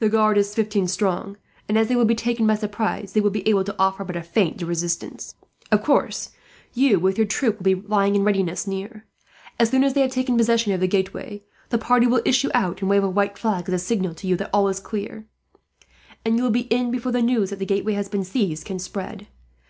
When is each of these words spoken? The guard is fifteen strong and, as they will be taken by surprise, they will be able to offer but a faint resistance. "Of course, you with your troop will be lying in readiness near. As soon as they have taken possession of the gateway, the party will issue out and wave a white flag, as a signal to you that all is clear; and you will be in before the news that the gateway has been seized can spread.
The 0.00 0.10
guard 0.10 0.36
is 0.36 0.54
fifteen 0.54 0.86
strong 0.86 1.38
and, 1.66 1.78
as 1.78 1.88
they 1.88 1.96
will 1.96 2.04
be 2.04 2.14
taken 2.14 2.46
by 2.46 2.56
surprise, 2.56 3.14
they 3.14 3.22
will 3.22 3.30
be 3.30 3.48
able 3.48 3.64
to 3.64 3.74
offer 3.78 4.04
but 4.04 4.14
a 4.14 4.22
faint 4.22 4.60
resistance. 4.60 5.34
"Of 5.72 5.82
course, 5.82 6.32
you 6.74 7.00
with 7.00 7.16
your 7.16 7.26
troop 7.26 7.56
will 7.56 7.62
be 7.64 7.74
lying 7.74 8.14
in 8.16 8.22
readiness 8.22 8.66
near. 8.66 9.06
As 9.58 9.70
soon 9.70 9.82
as 9.82 9.94
they 9.94 10.02
have 10.02 10.10
taken 10.10 10.36
possession 10.36 10.74
of 10.74 10.80
the 10.80 10.86
gateway, 10.86 11.42
the 11.70 11.78
party 11.78 12.06
will 12.06 12.20
issue 12.26 12.50
out 12.52 12.82
and 12.82 12.90
wave 12.90 13.02
a 13.04 13.08
white 13.08 13.38
flag, 13.38 13.66
as 13.66 13.72
a 13.72 13.78
signal 13.78 14.12
to 14.16 14.26
you 14.26 14.36
that 14.36 14.50
all 14.52 14.68
is 14.68 14.78
clear; 14.78 15.26
and 16.22 16.36
you 16.36 16.42
will 16.42 16.50
be 16.50 16.68
in 16.70 16.90
before 16.90 17.12
the 17.12 17.22
news 17.22 17.48
that 17.48 17.58
the 17.58 17.64
gateway 17.64 17.94
has 17.94 18.10
been 18.10 18.24
seized 18.24 18.66
can 18.66 18.78
spread. 18.78 19.26